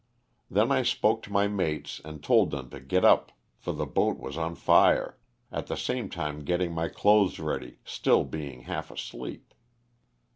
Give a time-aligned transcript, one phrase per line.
[0.49, 4.17] Then I spoke to my mates and told them to get up for the boat
[4.17, 5.19] was on fire,
[5.51, 9.53] at the same time getting my clothes ready, still being half asleep.